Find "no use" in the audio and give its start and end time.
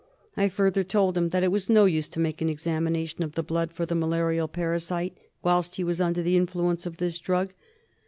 1.69-2.09